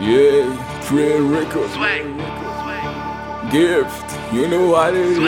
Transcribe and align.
Yeah, 0.00 0.56
Trey 0.86 1.20
Records. 1.20 1.74
Gift, 3.52 4.32
you 4.32 4.48
know 4.48 4.68
what 4.70 4.94
it 4.94 5.06
is. 5.06 5.18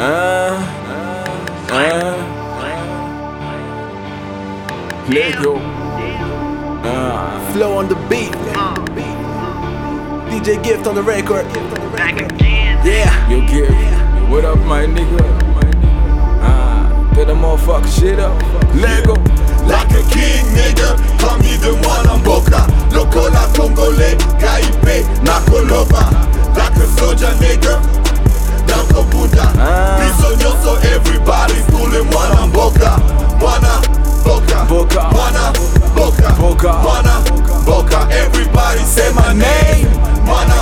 Ah, 0.00 0.60
ah, 1.70 2.16
Lego. 5.08 5.56
Ah, 6.84 7.50
Flow 7.54 7.78
on 7.78 7.88
the 7.88 7.94
beat. 8.10 8.30
DJ 10.30 10.62
Gift 10.62 10.86
on 10.86 10.94
the 10.94 11.02
record. 11.02 11.46
Back 11.96 12.20
again. 12.20 12.86
Yeah. 12.86 13.28
yo, 13.30 13.40
Gift. 13.48 13.72
What 14.30 14.44
up, 14.44 14.58
my 14.66 14.84
nigga? 14.84 15.24
Ah, 16.42 17.10
put 17.14 17.26
the 17.26 17.32
motherfucker 17.34 17.88
shit 17.98 18.18
up. 18.18 18.36
Lego. 18.74 19.14
Na 25.64 25.84
Kolova 25.84 26.02
Like 26.56 26.76
a 26.76 26.86
soldier 26.98 27.32
nigga, 27.40 27.80
Danko 28.66 29.02
Buddha 29.10 29.52
Ah. 29.58 29.98
Biso 30.00 30.36
nyonso 30.36 30.76
everybody, 30.94 31.54
skule 31.68 32.02
mwana 32.02 32.46
mboka 32.46 32.98
Mwana 33.40 33.68
mboka, 34.20 34.64
Mboka. 34.64 35.02
mwana 35.02 35.52
mboka 35.92 36.28
Mboka. 36.30 36.72
Mwana 36.72 37.20
mboka, 37.62 38.08
everybody 38.10 38.80
say 38.84 39.10
my 39.12 39.32
name 39.34 39.86
Mwana 40.24 40.54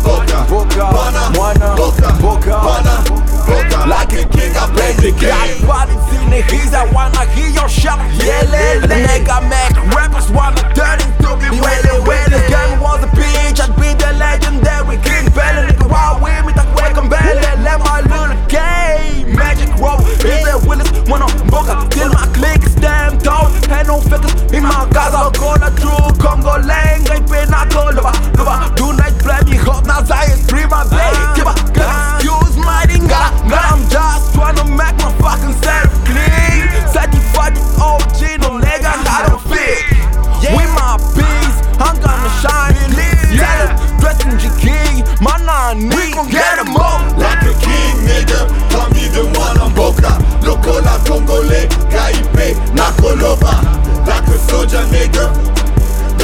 mboka, 0.00 0.44
Mboka. 0.48 0.84
mwana 0.84 1.30
Mwana 1.30 1.72
mboka 1.72 2.10
mboka. 2.10 2.58
Mwana 2.58 2.98
mboka, 3.44 3.86
like 3.86 4.12
a 4.22 4.24
king 4.28 4.56
I 4.56 4.66
play 4.74 4.92
the 4.94 5.12
game 5.12 5.66
Bodies 5.66 5.96
in 6.22 6.32
it. 6.32 6.50
He's 6.50 6.70
the 6.70 6.70
heat, 6.70 6.74
I 6.74 6.84
wanna 6.92 7.24
hear 7.34 7.48
your 7.48 7.68
shout. 7.68 7.98
Yeah, 8.24 8.42
lele. 8.50 8.86
Nigga, 9.06 9.40
make 9.48 9.94
rappers 9.94 10.30
wanna 10.30 10.62
turn 10.74 10.98
into 11.00 11.36
me. 11.36 11.60
Well, 11.60 12.02
well, 12.06 12.28
this 12.30 12.48
game 12.48 12.80
was 12.80 13.02
a 13.04 13.06
bitch. 13.08 13.41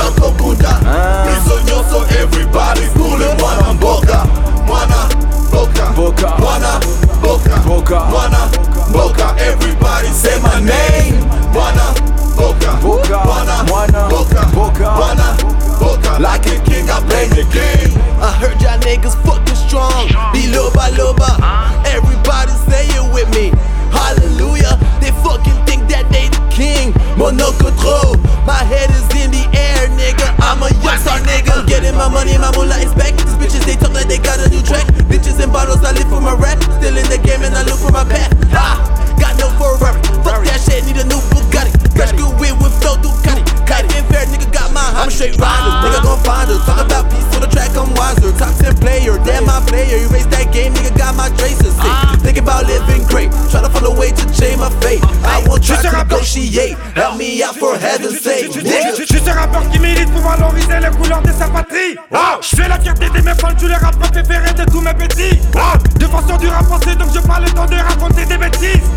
Danko 0.09 0.31
Buddha 0.33 0.81
ah. 0.87 1.27
Biso 1.27 1.61
nyonso 1.61 2.07
everybody, 2.21 2.81
skule 2.95 3.27
mwana 3.39 3.73
mboka 3.75 4.25
Mwana 4.67 4.97
mboka, 5.49 5.91
Mboka. 5.91 6.29
mwana 6.39 6.81
mboka 7.19 7.57
Mboka. 7.57 8.01
Mwana 8.01 8.39
mboka, 8.89 9.35
everybody 9.41 10.09
say 10.09 10.39
my 10.41 10.61
name 10.61 11.25
Mwana 11.53 11.83
mboka, 12.35 12.73
Mboka. 12.73 13.19
mwana 13.25 13.63
Mwana 13.65 14.07
mboka 14.07 14.43
mboka. 14.47 14.91
Mwana 14.91 15.37
mboka, 15.77 16.19
like 16.19 16.47
a 16.47 16.61
king 16.65 16.91
I 16.91 17.01
play 17.09 17.29
the 17.29 17.45
game 17.53 18.03
I 18.23 18.31
heard 18.41 18.61
y'all 18.63 18.79
niggas 18.81 19.15
fucking 19.25 19.55
strong. 19.55 20.09
Be 20.33 20.49
loba 20.51 20.89
loba. 20.97 21.39
Everybody 21.87 22.51
say 22.69 22.87
it 22.89 23.13
with 23.15 23.29
me. 23.35 23.53
Hallelujah. 23.93 24.77
They 25.01 25.13
fucking 25.23 25.55
think 25.67 25.89
that 25.89 26.11
they 26.11 26.27
the 26.29 26.41
king. 26.51 26.93
Monaco 27.17 27.71
my 32.39 32.51
moolah 32.57 32.79
is 32.79 32.95
back. 32.95 33.18
Help 56.95 57.17
me 57.19 57.43
out 57.43 57.57
for 57.57 57.77
heaven's 57.77 58.21
sake. 58.21 58.53
Je 58.53 59.05
suis 59.05 59.19
ce 59.19 59.31
rappeur 59.31 59.69
qui 59.71 59.81
milite 59.81 60.11
pour 60.13 60.23
valoriser 60.23 60.79
les 60.81 60.97
couleurs 60.97 61.23
de 61.23 61.33
sa 61.33 61.49
patrie. 61.49 61.97
Ah, 62.13 62.39
je 62.41 62.57
fais 62.57 62.69
la 62.69 62.79
fierté 62.79 63.09
de 63.09 63.21
mes 63.21 63.35
fans, 63.35 63.55
tous 63.59 63.67
les 63.67 63.75
rappeurs 63.75 64.11
préférés 64.13 64.53
de 64.55 64.65
tous 64.71 64.81
mes 64.81 64.95
petits. 64.95 65.39
Défenseur 65.97 66.39
du 66.39 66.49
rap 66.49 66.65
français, 66.67 66.95
donc 66.95 67.09
je 67.13 67.21
parle 67.21 67.45
le 67.45 67.51
temps 67.51 67.67
de 67.67 67.75
raconter 67.75 68.25
des 68.27 68.39
bêtises. 68.39 68.88